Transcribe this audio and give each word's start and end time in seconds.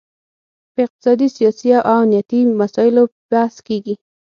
پر 0.73 0.81
اقتصادي، 0.85 1.27
سیاسي 1.37 1.67
او 1.77 1.81
امنیتي 1.97 2.39
مسایلو 2.61 3.03
بحث 3.31 3.55
کیږي 3.67 3.95